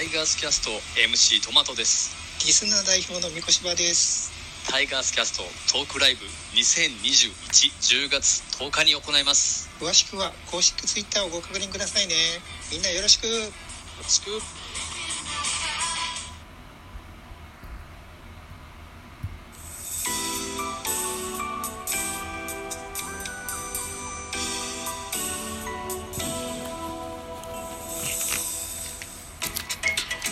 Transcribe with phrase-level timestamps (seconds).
[0.00, 2.16] タイガースキャスト MC トマトです。
[2.40, 4.32] リスナー代表の三越場です。
[4.64, 5.44] タイガースキャスト
[5.76, 6.24] トークライブ
[6.56, 9.68] 202110月10日に行います。
[9.78, 12.14] 詳しくは公式ツイッターをご確認くださいね。
[12.72, 13.26] みんなよろしく。
[13.26, 13.52] よ
[14.00, 14.30] ろしく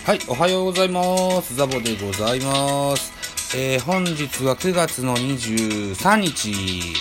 [0.09, 1.03] はい、おはようございま
[1.43, 1.55] す。
[1.55, 3.13] ザボでございます。
[3.55, 6.95] えー本日は9月の23日、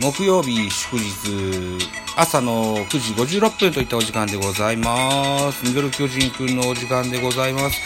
[0.00, 5.62] 木曜日祝日、朝の9時56分といったお時間でございます。
[5.66, 7.76] ミドル巨人くんのお時間でございます。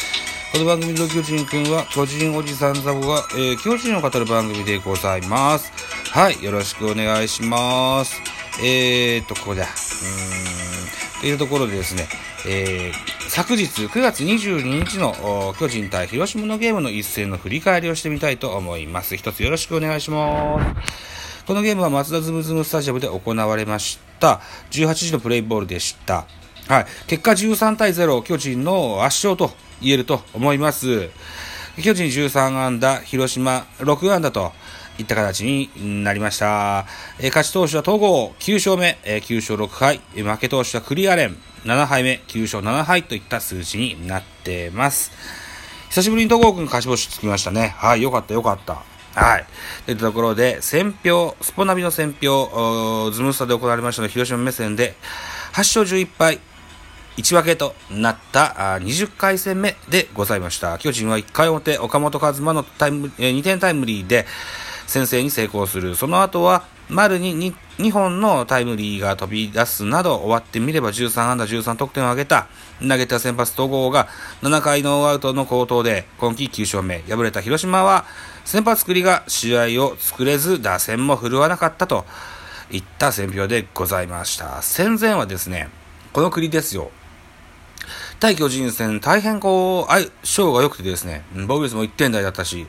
[0.52, 5.72] この番組ミドル巨人くんは、巨人おじさんザボが、えー巨人を語る番組でございます。
[6.12, 8.22] はい、よろしくお願いします。
[8.62, 9.64] えーと、ここだ。
[9.64, 12.06] うーん、というところでですね、
[12.46, 19.14] えー昨日9月22日の巨人対広島のゲームの一戦の振り返りをしてみたいと思います。
[19.14, 21.44] 一つよろしくお願いします。
[21.46, 24.40] このゲームは松田ズムズムスタジアムで行われました。
[24.70, 26.24] 18時のプレイボールでした。
[26.66, 26.86] はい。
[27.08, 29.50] 結果13対0、巨人の圧勝と
[29.82, 31.10] 言えると思います。
[31.76, 34.54] 巨人13安打、広島6安打と
[34.98, 35.68] いった形に
[36.02, 36.86] なりました。
[37.20, 45.10] え勝ち投手は戸郷9勝目、え9勝6敗、負け投手はクリアレン7敗目、9勝7敗といった数字になってます。
[45.88, 47.74] 久しぶりに戸郷君勝ち星つきましたね。
[47.76, 48.84] はい、よかったよかった。
[49.20, 49.46] はい。
[49.84, 54.94] といったところで、選票、スポナビの選票、ズムスタで行われましたの広島目線で、
[55.54, 56.38] 8勝11敗、
[57.16, 60.78] 1分けとなったあ20回戦目でございました。
[60.78, 64.24] 巨人は1回表、岡本和真のタイム、えー2点タイムリーで
[64.86, 65.96] 先制に成功する。
[65.96, 67.34] その後は、丸に
[67.78, 72.46] 2, 本のタイムリーが飛び出すなど、終わってみれば13安打13得点を挙げた。
[72.80, 74.08] 投げた先発戸郷が
[74.42, 77.02] 7回ノーアウトの好投で今季9勝目。
[77.08, 78.04] 敗れた広島は
[78.44, 82.06] 先発栗が試合を作れず打線も振るわなかったと
[82.70, 84.62] いった選評でございました。
[84.62, 85.68] 戦前はですね、
[86.12, 86.90] この栗ですよ。
[88.20, 92.66] 対巨人戦、大変こう、相性が良くてですね、防御率も1点台だったし、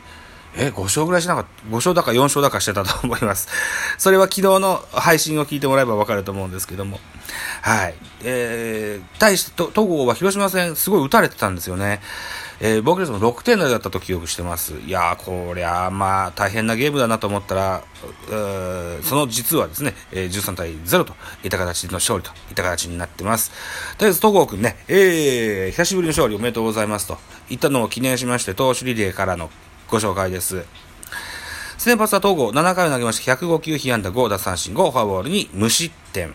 [0.56, 3.48] え、5勝ぐらいしなかった、5勝だか4勝だかしてたと思います。
[3.98, 7.00] それは昨日の配信を聞いてもらえばわかると思うんですけども。
[7.62, 7.96] はい。
[8.24, 12.02] えー、対して、戸郷は広島戦すごい打たれてたんですよね。
[12.60, 14.74] えー、防御率も6点台だったと記憶してます。
[14.86, 17.84] いや、こりゃ、まあ、大変なゲームだなと思ったら、
[19.04, 21.14] その実はですね、えー13対0と
[21.44, 23.52] いった形の勝利といった形になってます。
[23.98, 27.20] とりあえず、戸郷くんね、えー、久しぶりの勝利おめでとうございますと
[27.50, 29.52] いったのを記念しまして、投手リレーからの
[29.90, 30.66] ご紹介です。
[31.78, 36.34] 先発は戸郷、7回を投げまして、105球、被安打5奪三振5、フォアボールに無失点。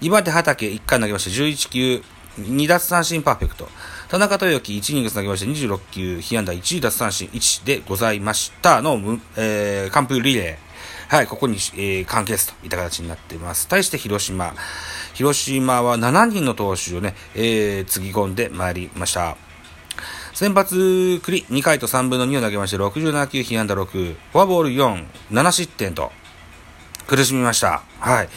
[0.00, 2.02] 2番手、畑、1回投げまして、11球、
[2.40, 3.68] 2奪三振パーフェクト。
[4.08, 8.98] 田中豊樹、1イニング投げまして、26球、被安打1、奪三振1でございましたの、
[9.36, 11.14] えー、完封リレー。
[11.14, 13.68] はい、ここに、えー、完結といった形になっています。
[13.68, 14.54] 対して広島。
[15.14, 19.36] 広島は7人の投手をね、えー、つぎ込んでまいりました。
[20.36, 26.12] 先発、栗、2回と3分の2を投げまして、67球、被安打6、フォアボール4、7失点と、
[27.06, 27.82] 苦しみました。
[28.00, 28.28] はい。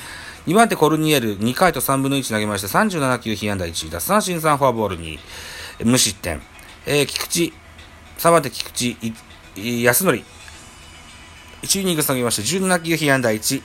[0.48, 5.20] 2番手、コルニエル、2回と3分の1投げまして、37球、被安打1、奪三振3、フォアボール2、
[5.84, 6.42] 無失点。
[6.86, 7.54] えー、菊池、
[8.18, 9.12] 3番手、菊池、
[9.58, 10.24] い安則、
[11.64, 13.62] 1イニング投げまして、17球、被安打1、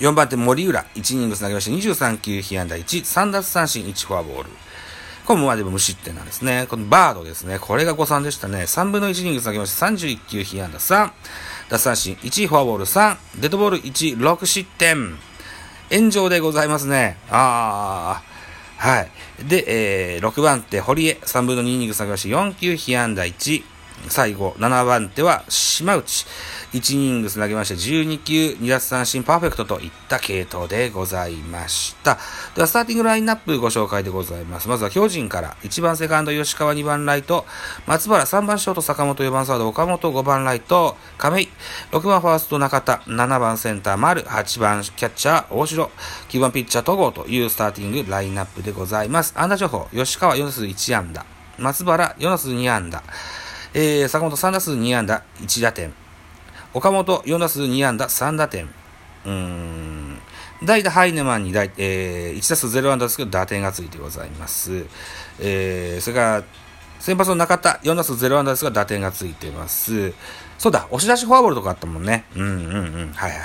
[0.00, 4.50] 4番手、森浦、1イニング投げまして、23球、被安打1、3奪三振1、フォアボール。
[5.28, 6.66] これもまあでも無失点なんですね。
[6.70, 7.58] このバードですね。
[7.58, 8.60] これが誤算でしたね。
[8.60, 11.10] 3分の1イニングス投げまして31球被安打3、
[11.68, 15.18] 奪三振1、フォアボール3、デッドボール1、6失点。
[15.90, 17.18] 炎上でございますね。
[17.28, 18.22] あ
[18.78, 19.10] あ、はい。
[19.46, 23.62] で、えー、6番手、堀江、3分の2イニングス投げまして4球被安打1、
[24.08, 26.24] 最後、7番手は島内。
[26.72, 32.18] 1イニングス投げまして12球、2奪三振パーフェクトといった系統でございました。
[32.54, 34.68] では、スターティングラインナップご紹介でございます。
[34.68, 37.46] まずは巨人から、1番セカンド吉川、2番ライト、
[37.86, 41.48] 松原、3番ショート坂本、4番サード岡本、5番ライト亀井、
[41.92, 45.90] 6番ファースト中田、7番センター丸、8番キャッチャー大城、
[46.28, 49.32] 9番ピッチャー戸郷というスターティングラインナップでございます。
[49.36, 51.24] 安打情報、吉川4打数1安打、
[51.58, 53.02] 松原4打数2安打、
[53.72, 55.94] えー、坂本3打数2安打1打点、
[56.78, 58.66] 岡本4打数2安打3打点。
[59.24, 60.18] うーん。
[60.62, 64.86] 代打ハイネマンに代、えー、1打数0安打ですけど打点がついてございます。
[65.40, 66.44] えー、それから、
[67.00, 70.12] 先発の中田4打数0安打ですが打点がついてます。
[70.56, 72.24] そうだ、押し出しフォアボールとかあったもんね。
[72.36, 73.12] うんうんうん。
[73.12, 73.40] はいはい。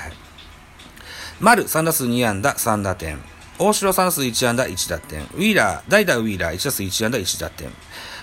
[1.40, 3.18] 丸3打数2安打3打点。
[3.58, 5.24] 大城3打数1安打1打点。
[5.34, 7.72] ウィーラー、代打ウィーラー1打数1安打1打点。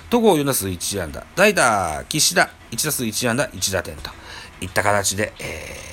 [0.09, 1.25] 戸郷4打数1安打。
[1.35, 4.11] 代打岸田1打数1安打1打点と
[4.61, 5.91] いった形で、えー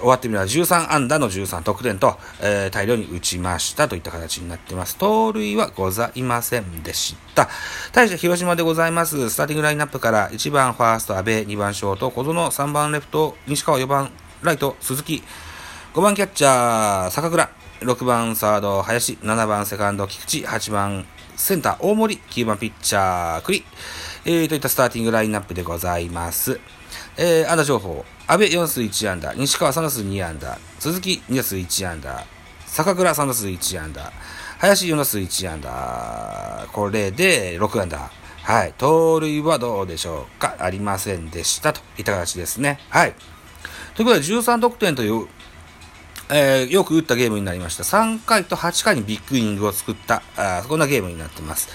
[0.00, 4.96] 終わってみれば13安打の13得点と、えー、大量に打ちましたといった形になっています。
[4.96, 7.48] 盗塁はございませんでした。
[7.92, 9.30] 対して広島でございます。
[9.30, 14.10] スターティングラインナップから1番ファースト阿部、2番ショート小園、3番レフト西川、4番
[14.42, 15.22] ライト鈴木、
[15.94, 17.50] 5番キャッチャー坂倉、
[17.80, 21.06] 6番サード林、7番セカンド菊池、8番
[21.36, 23.64] センター大森、9番ピッチャー栗、
[24.24, 26.60] えー、といったスターティングラインナップでございます。
[27.16, 28.04] えー、安打情報。
[28.26, 32.24] 安倍4数1安打、西川3打数2安打、鈴木2打数1安打、
[32.66, 34.12] 坂倉3打数1安打、
[34.58, 38.10] 林4打数1安打、これで6安打。
[38.42, 38.74] はい。
[38.78, 40.54] 盗塁はどうでしょうか？
[40.60, 42.78] ありませんでしたといった形ですね。
[42.90, 43.14] はい。
[43.96, 45.26] ということで13得点という、
[46.30, 47.82] えー、よく打ったゲームになりました。
[47.82, 51.68] 3回と8回にビッグイニングを作った、あそんなゲームになってます。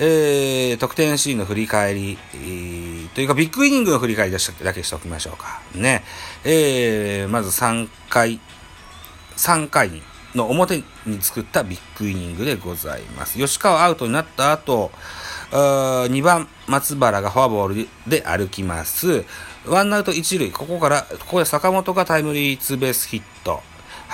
[0.00, 4.38] えー、得点シーンの振り返り、えー、というかビッグイニングの振り返りだ
[4.74, 5.62] けしておきましょうか。
[5.74, 6.02] ね。
[6.44, 8.40] えー、まず3回、
[9.36, 10.02] 3回
[10.34, 10.84] の表に
[11.20, 13.38] 作ったビッグイニングでございます。
[13.38, 14.90] 吉川アウトになった後、
[15.50, 19.24] 2番松原がフォアボールで歩きます。
[19.66, 23.62] ワンアウト1塁、ここから、ここで坂本がタイムリーツーベースヒット。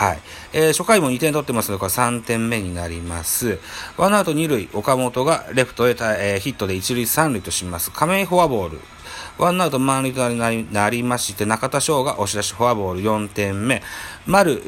[0.00, 0.18] はい。
[0.54, 3.58] えー、初回も2点取ってますので、これ3点目になります。
[3.98, 7.90] ワンアウト2塁、岡本がレフトへ、えー、ヒットで1塁3塁とします。
[7.90, 8.80] 亀井フォアボール。
[9.36, 13.82] ワンアウト満塁となりまして、中田翔が押し出しフォアボール4点目。
[14.26, 14.62] 丸、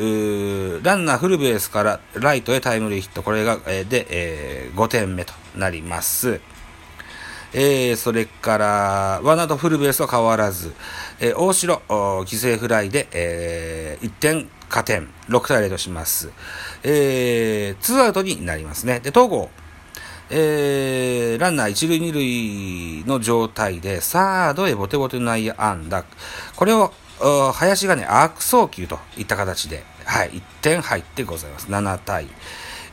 [0.83, 3.23] ランナーフルベースからライトへタイムリーヒット。
[3.23, 6.43] これが、えー、で、えー、5点目となります。
[7.55, 10.75] えー、それから、ワンアウトフルベースは変わらず、
[11.21, 16.31] えー、大城、犠牲フライで、えー、1点加点、6対0とします。
[16.83, 19.01] えー、ツーアウトになりますね。
[19.01, 19.51] で、東郷、
[20.31, 26.05] えー、ランナー一塁二塁の状態で、サードへボテボテの内野安打。
[26.57, 26.91] これを、
[27.53, 31.67] 林がね、悪送球といった形で、はい、1点入ってございます。
[31.69, 32.27] 7対、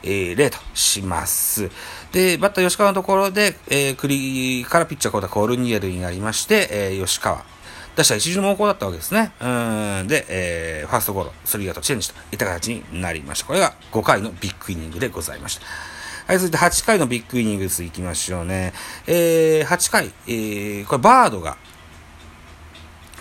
[0.02, 1.70] えー、0とします。
[2.12, 7.42] で、バッター吉川のところで、えー、栗からピッチャーコータコールニエルになりまして、えー、吉川。
[7.96, 9.32] 出した一巡猛攻だったわけですね。
[9.40, 9.44] う
[10.04, 10.06] ん。
[10.06, 13.46] で、えー、ファーストゴロ、スリーアウトチェンジといった形になりました。
[13.46, 15.66] これが5回のビッグイニングでございました。
[16.26, 18.72] はい、続いて8回のビッグイニングスいきましょうね。
[19.06, 21.56] えー、8回、えー、これバードが、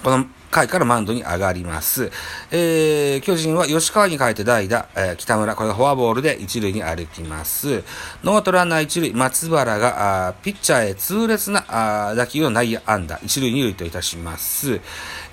[0.04, 2.12] この回からマウンドに上がります。
[2.51, 7.84] えー、巨人は吉川に変えて代打、えー、北村、これがフォアボールで一塁に歩きます。
[8.24, 14.80] ノーアウトランナー一塁、松原が、あピッチャーへ痛烈なあ打球を内野安打、一塁二塁といたします。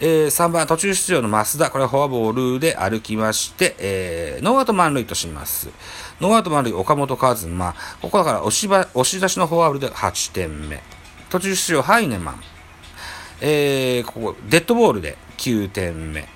[0.00, 5.68] えー、3番途中出場の増田、これはフォアボールで歩きまして、えー、ノーアウト満塁とします。
[6.20, 10.82] ノーアウト満塁、岡本和真、ここから押しば押し出しのフォアボールで8点目。
[11.30, 12.55] 途中出場、ハイネマン。
[13.40, 16.26] えー、ここ、デッドボールで9点目。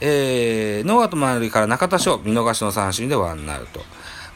[0.00, 3.80] えー、ノーアウト満塁から中田翔、見逃しの三振でワンアウト。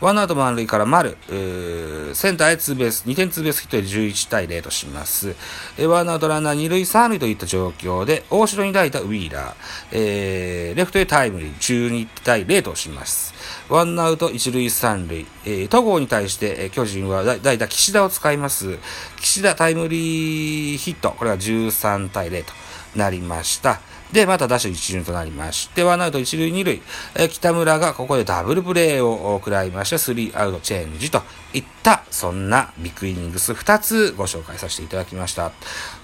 [0.00, 5.34] ワンアウト満塁から丸、センターへツーベース、2点ツーベースヒットで11対0とします。
[5.78, 9.54] ワンアウトランナー2塁3塁といった状況で、大城に抱いたウィーラー、
[9.92, 13.33] えー、レフトへタイムリー、12対0とします。
[13.68, 18.78] ワンアウト1塁3塁、えー、戸郷に対して、えー、巨人は代打岸田を使います。
[19.16, 22.52] 岸田タイムリーヒット、これは13対0と
[22.94, 23.80] なりました。
[24.12, 26.82] で、また打者一巡となりまして、ワンアウト一塁二塁、
[27.16, 31.22] えー北村がここでダブルプレーを食らいまして、スリーアウトチェンジと
[31.54, 35.52] いった、そんなビッグイニングス2つご紹介させていただきました。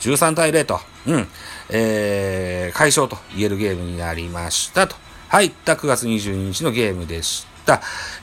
[0.00, 1.28] 13対0と、うん、
[1.68, 4.96] えー、解消と言えるゲームになりましたと。
[5.28, 7.49] はい、った9月22日のゲームでした。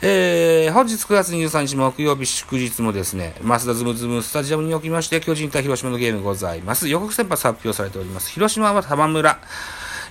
[0.01, 6.87] えー、本日9月23日木曜日祝日もですね、マスダズムズムスタジアムにおきまして、巨人対広島のゲームございます。
[6.87, 8.31] 予告先発発表されております。
[8.31, 9.39] 広島は玉村。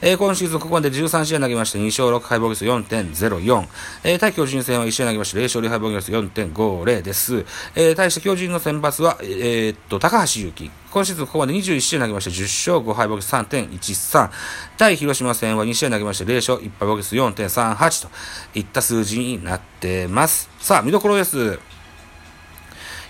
[0.01, 3.69] えー、今シーズンここまで13試合投げまして2勝6敗防御率4.04。
[4.05, 7.45] えー、対巨人戦は1試合投げまして0勝0敗防御率4.50です。
[7.75, 10.71] えー、対して巨人の先発は、えー、っと、高橋祐希。
[10.91, 14.31] 今シーズンここまで21試合投げまして10勝5敗防御率3.13。
[14.79, 20.49] 対広島戦は2試合投げまして0勝1敗防御率4.38といった数字になってます。
[20.59, 21.76] さあ、見どころです。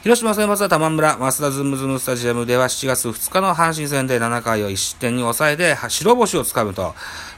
[0.07, 6.95] 広島先発は玉村、増田ズムズムスタジアムでは7月2日の阪神戦で7回を1失点に抑えて白星をつかむと、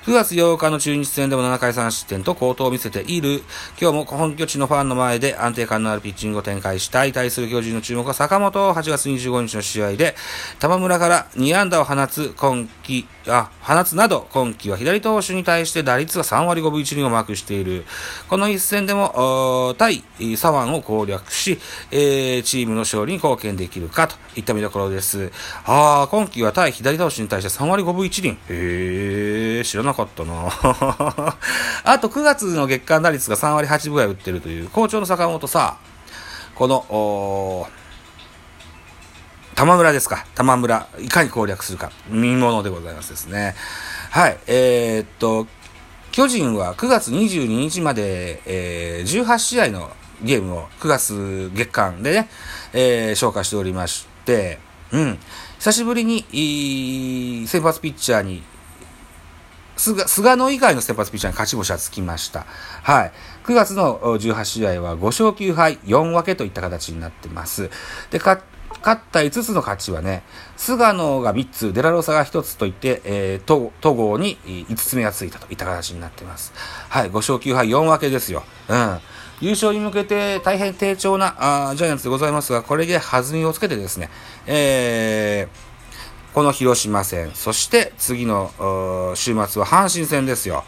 [0.08, 3.42] 9月8日の中日戦でも7回3失点と好投を見せている。
[3.80, 7.12] 今日も本拠地のファンの前で安定感のあるピッチングを展開したい。
[7.12, 8.72] 対する巨人の注目は坂本。
[8.72, 10.14] 8月25日の試合で、
[10.60, 17.84] 玉村から2安打を放つ今季、あ、放つなど、今季は左投手に対して打率が3割5分1厘をマークしている。
[18.28, 21.58] この一戦でも、対左腕を攻略し、
[21.90, 25.30] えー、チチームの勝利に貢献できるかといった見どころです。
[25.64, 28.32] ああ、今季は対左投手に対して3割5分1厘。
[28.48, 30.48] へえ、知らなかったな。
[31.84, 35.76] あと9月の月間打率が3割8分ぐらい打ってるという好調の坂本さ、
[36.56, 37.68] この、
[39.54, 40.26] 玉村ですか。
[40.34, 40.88] 玉村。
[40.98, 41.92] いかに攻略するか。
[42.08, 43.54] 見ものでございますですね。
[44.10, 44.38] はい。
[44.48, 45.46] えー、っと、
[46.10, 49.90] 巨人は9月22日まで、えー、18試合の
[50.22, 52.28] ゲームを9月月間でね、
[52.72, 54.58] えー、紹介しておりまして、
[54.92, 55.18] うん。
[55.58, 58.42] 久しぶりに、先発ピッチャーに
[59.78, 62.46] 菅菅野以外の先発ピッチャーに勝ち星はつきました。
[62.82, 63.12] はい。
[63.44, 67.70] 9月の18試合は5勝9敗4分けといった形になってます。
[68.10, 70.24] で、勝った5つの勝ちはね、
[70.56, 76.52] 菅野が3つ、デラロサが1つといって、えー、戸郷に5つ目がついたといった形になってます。
[76.88, 77.10] はい。
[77.10, 78.42] 5勝9敗4分けですよ。
[78.68, 79.00] うん。
[79.40, 84.10] 優勝に向けて大変低調なあジャイアンツでございますが、これで弾みをつけてですね、
[84.46, 88.50] えー、この広島戦、そして次の
[89.14, 90.64] 週末は阪神戦ですよ。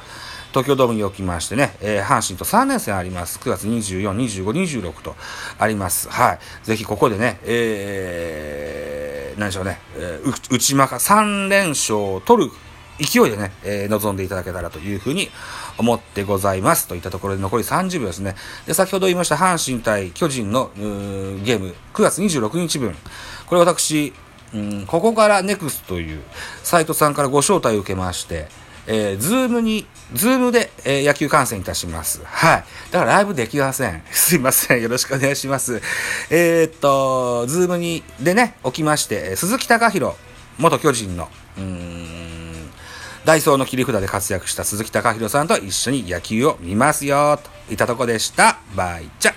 [0.50, 3.39] 東京ドームにおきましてね、えー、阪神と3連戦あります。
[3.39, 4.12] 9月24、
[4.45, 4.50] 25、
[4.91, 5.15] 26と
[5.59, 6.09] あります。
[6.09, 6.39] はい。
[6.65, 12.53] ぜひここでね、えー、何でしょうね、えー、内間か3連勝を取る
[13.00, 15.28] 勢いでね、えー、臨んでいただけたらというふうに
[15.78, 16.87] 思ってございます。
[16.87, 18.35] といったところで残り30秒ですね。
[18.66, 22.95] で、先ほど言いました阪神対巨人のゲーム、9月26日分。
[23.47, 24.12] これ私、
[24.52, 26.23] うん、 CoCoKARA next という
[26.62, 28.49] サイトさんからご招待を受けまして、
[28.87, 32.23] えー、 Zoom に、 Zoom で、えー、野球観戦いたします。
[32.25, 32.64] はい。
[32.90, 34.02] だからライブできません。
[34.11, 34.83] すいません。
[34.83, 35.80] よろしくお願いします。
[36.30, 40.16] えー、っと、 Zoom に、でね、起きまして、鈴木尚広、
[40.59, 41.28] 元巨人の、
[41.59, 42.20] うん、
[43.25, 48.59] ダイソーの切り札で活躍した鈴木隆弘さんと一緒に野球を見ますよ、といったとこでした。
[48.75, 49.29] バイチャ